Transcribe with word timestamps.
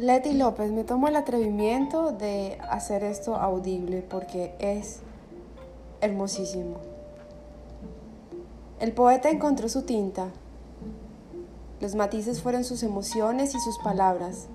Leti 0.00 0.32
López, 0.32 0.70
me 0.70 0.84
tomo 0.84 1.08
el 1.08 1.16
atrevimiento 1.16 2.12
de 2.12 2.56
hacer 2.70 3.02
esto 3.02 3.34
audible 3.34 4.00
porque 4.08 4.54
es 4.60 5.00
hermosísimo. 6.00 6.76
El 8.78 8.92
poeta 8.92 9.28
encontró 9.28 9.68
su 9.68 9.82
tinta. 9.82 10.28
Los 11.80 11.96
matices 11.96 12.40
fueron 12.40 12.62
sus 12.62 12.84
emociones 12.84 13.56
y 13.56 13.58
sus 13.58 13.76
palabras. 13.78 14.46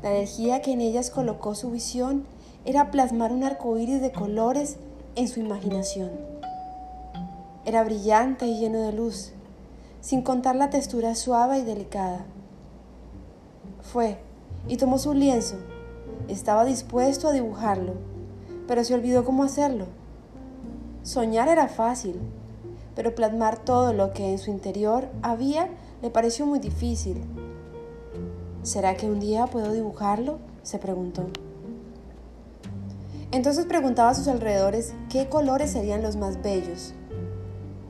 La 0.00 0.12
energía 0.12 0.62
que 0.62 0.74
en 0.74 0.80
ellas 0.80 1.10
colocó 1.10 1.56
su 1.56 1.72
visión 1.72 2.24
era 2.64 2.92
plasmar 2.92 3.32
un 3.32 3.42
arco 3.42 3.76
iris 3.78 4.00
de 4.00 4.12
colores 4.12 4.76
en 5.16 5.26
su 5.26 5.40
imaginación. 5.40 6.12
Era 7.64 7.82
brillante 7.82 8.46
y 8.46 8.60
lleno 8.60 8.78
de 8.78 8.92
luz, 8.92 9.32
sin 10.00 10.22
contar 10.22 10.54
la 10.54 10.70
textura 10.70 11.16
suave 11.16 11.58
y 11.58 11.62
delicada. 11.62 12.26
Fue 13.82 14.18
y 14.68 14.76
tomó 14.76 14.98
su 14.98 15.14
lienzo. 15.14 15.56
Estaba 16.28 16.64
dispuesto 16.64 17.28
a 17.28 17.32
dibujarlo, 17.32 17.94
pero 18.66 18.84
se 18.84 18.94
olvidó 18.94 19.24
cómo 19.24 19.44
hacerlo. 19.44 19.86
Soñar 21.02 21.48
era 21.48 21.68
fácil, 21.68 22.20
pero 22.94 23.14
plasmar 23.14 23.58
todo 23.58 23.92
lo 23.92 24.12
que 24.12 24.30
en 24.30 24.38
su 24.38 24.50
interior 24.50 25.08
había 25.22 25.68
le 26.02 26.10
pareció 26.10 26.46
muy 26.46 26.58
difícil. 26.58 27.22
¿Será 28.62 28.94
que 28.96 29.10
un 29.10 29.20
día 29.20 29.46
puedo 29.46 29.72
dibujarlo? 29.72 30.38
se 30.62 30.78
preguntó. 30.78 31.26
Entonces 33.32 33.64
preguntaba 33.64 34.10
a 34.10 34.14
sus 34.14 34.28
alrededores 34.28 34.92
qué 35.08 35.28
colores 35.28 35.70
serían 35.70 36.02
los 36.02 36.16
más 36.16 36.42
bellos. 36.42 36.92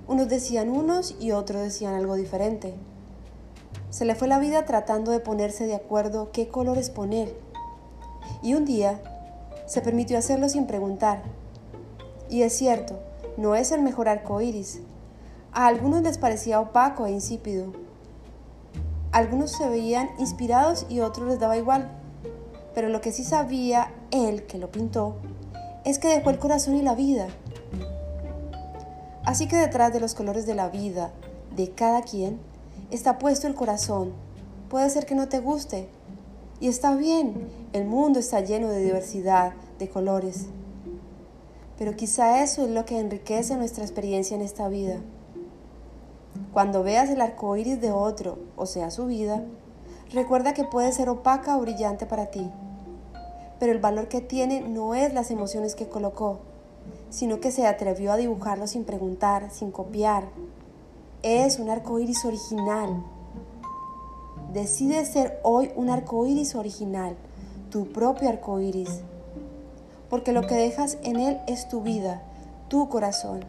Unos 0.06 0.28
decían 0.28 0.70
unos 0.70 1.16
y 1.18 1.32
otros 1.32 1.62
decían 1.62 1.94
algo 1.94 2.14
diferente. 2.14 2.74
Se 3.90 4.04
le 4.04 4.14
fue 4.14 4.28
la 4.28 4.38
vida 4.38 4.64
tratando 4.64 5.10
de 5.10 5.18
ponerse 5.18 5.66
de 5.66 5.74
acuerdo 5.74 6.30
qué 6.32 6.48
colores 6.48 6.90
poner. 6.90 7.36
Y 8.40 8.54
un 8.54 8.64
día 8.64 9.00
se 9.66 9.80
permitió 9.80 10.16
hacerlo 10.16 10.48
sin 10.48 10.66
preguntar. 10.66 11.22
Y 12.28 12.42
es 12.42 12.56
cierto, 12.56 12.98
no 13.36 13.56
es 13.56 13.72
el 13.72 13.82
mejor 13.82 14.08
arco 14.08 14.40
iris. 14.40 14.80
A 15.52 15.66
algunos 15.66 16.02
les 16.02 16.18
parecía 16.18 16.60
opaco 16.60 17.06
e 17.06 17.10
insípido. 17.10 17.72
Algunos 19.10 19.50
se 19.50 19.68
veían 19.68 20.10
inspirados 20.18 20.86
y 20.88 21.00
otros 21.00 21.26
les 21.26 21.40
daba 21.40 21.56
igual. 21.56 21.90
Pero 22.74 22.88
lo 22.88 23.00
que 23.00 23.10
sí 23.10 23.24
sabía 23.24 23.92
él, 24.12 24.46
que 24.46 24.58
lo 24.58 24.70
pintó, 24.70 25.16
es 25.84 25.98
que 25.98 26.08
dejó 26.08 26.30
el 26.30 26.38
corazón 26.38 26.76
y 26.76 26.82
la 26.82 26.94
vida. 26.94 27.26
Así 29.24 29.48
que 29.48 29.56
detrás 29.56 29.92
de 29.92 29.98
los 29.98 30.14
colores 30.14 30.46
de 30.46 30.54
la 30.54 30.68
vida 30.68 31.10
de 31.56 31.70
cada 31.72 32.02
quien 32.02 32.38
está 32.90 33.18
puesto 33.18 33.46
el 33.46 33.54
corazón. 33.54 34.12
Puede 34.68 34.90
ser 34.90 35.06
que 35.06 35.14
no 35.14 35.28
te 35.28 35.40
guste. 35.40 35.88
Y 36.60 36.68
está 36.68 36.94
bien, 36.94 37.48
el 37.72 37.86
mundo 37.86 38.18
está 38.18 38.40
lleno 38.40 38.68
de 38.68 38.82
diversidad, 38.82 39.54
de 39.78 39.88
colores. 39.88 40.46
Pero 41.78 41.96
quizá 41.96 42.42
eso 42.42 42.64
es 42.64 42.70
lo 42.70 42.84
que 42.84 42.98
enriquece 42.98 43.56
nuestra 43.56 43.84
experiencia 43.84 44.34
en 44.34 44.42
esta 44.42 44.68
vida. 44.68 45.00
Cuando 46.52 46.82
veas 46.82 47.08
el 47.08 47.20
arco 47.20 47.56
iris 47.56 47.80
de 47.80 47.92
otro, 47.92 48.38
o 48.56 48.66
sea, 48.66 48.90
su 48.90 49.06
vida, 49.06 49.42
recuerda 50.12 50.52
que 50.52 50.64
puede 50.64 50.92
ser 50.92 51.08
opaca 51.08 51.56
o 51.56 51.60
brillante 51.60 52.04
para 52.04 52.26
ti. 52.26 52.50
Pero 53.58 53.72
el 53.72 53.78
valor 53.78 54.08
que 54.08 54.20
tiene 54.20 54.60
no 54.60 54.94
es 54.94 55.14
las 55.14 55.30
emociones 55.30 55.74
que 55.74 55.88
colocó, 55.88 56.40
sino 57.08 57.40
que 57.40 57.52
se 57.52 57.66
atrevió 57.66 58.12
a 58.12 58.16
dibujarlo 58.16 58.66
sin 58.66 58.84
preguntar, 58.84 59.50
sin 59.50 59.70
copiar, 59.70 60.28
es 61.22 61.58
un 61.58 61.68
arco 61.68 61.98
iris 61.98 62.24
original. 62.24 63.04
Decide 64.52 65.04
ser 65.04 65.38
hoy 65.42 65.70
un 65.76 65.90
arco 65.90 66.26
iris 66.26 66.54
original, 66.54 67.16
tu 67.70 67.92
propio 67.92 68.28
arco 68.28 68.58
iris, 68.60 69.02
porque 70.08 70.32
lo 70.32 70.46
que 70.46 70.54
dejas 70.54 70.98
en 71.02 71.16
él 71.20 71.38
es 71.46 71.68
tu 71.68 71.82
vida, 71.82 72.22
tu 72.68 72.88
corazón. 72.88 73.44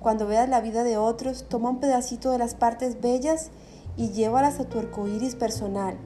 Cuando 0.00 0.26
veas 0.26 0.48
la 0.48 0.60
vida 0.60 0.84
de 0.84 0.96
otros, 0.96 1.46
toma 1.48 1.70
un 1.70 1.80
pedacito 1.80 2.30
de 2.30 2.38
las 2.38 2.54
partes 2.54 3.00
bellas 3.00 3.50
y 3.96 4.10
llévalas 4.10 4.60
a 4.60 4.64
tu 4.64 4.78
arco 4.78 5.06
iris 5.06 5.34
personal. 5.34 5.96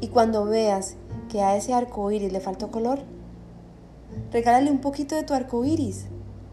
Y 0.00 0.08
cuando 0.08 0.44
veas 0.44 0.96
que 1.28 1.42
a 1.42 1.56
ese 1.56 1.74
arco 1.74 2.10
iris 2.10 2.32
le 2.32 2.40
faltó 2.40 2.70
color, 2.70 3.00
regálale 4.32 4.70
un 4.70 4.78
poquito 4.78 5.14
de 5.14 5.24
tu 5.24 5.34
arco 5.34 5.64
iris. 5.64 6.06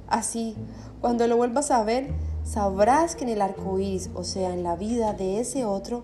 Así, 0.08 0.56
cuando 1.02 1.28
lo 1.28 1.36
vuelvas 1.36 1.72
a 1.72 1.84
ver, 1.84 2.14
sabrás 2.44 3.16
que 3.16 3.24
en 3.24 3.30
el 3.32 3.42
arco 3.42 3.80
o 4.14 4.24
sea, 4.24 4.54
en 4.54 4.64
la 4.64 4.76
vida 4.76 5.14
de 5.14 5.40
ese 5.40 5.66
otro, 5.66 6.04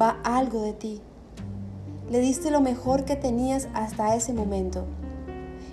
va 0.00 0.18
algo 0.24 0.62
de 0.62 0.72
ti. 0.72 1.02
Le 2.10 2.20
diste 2.20 2.50
lo 2.50 2.62
mejor 2.62 3.04
que 3.04 3.14
tenías 3.14 3.68
hasta 3.74 4.14
ese 4.16 4.32
momento 4.32 4.84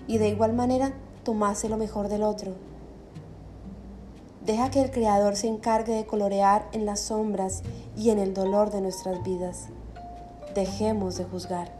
y 0.07 0.17
de 0.17 0.27
igual 0.27 0.53
manera 0.53 0.93
tomaste 1.23 1.69
lo 1.69 1.77
mejor 1.77 2.09
del 2.09 2.23
otro. 2.23 2.53
Deja 4.45 4.69
que 4.71 4.81
el 4.81 4.91
Creador 4.91 5.35
se 5.35 5.47
encargue 5.47 5.93
de 5.93 6.05
colorear 6.05 6.67
en 6.73 6.85
las 6.85 6.99
sombras 6.99 7.61
y 7.95 8.09
en 8.09 8.19
el 8.19 8.33
dolor 8.33 8.71
de 8.71 8.81
nuestras 8.81 9.23
vidas. 9.23 9.67
Dejemos 10.53 11.17
de 11.17 11.23
juzgar. 11.25 11.78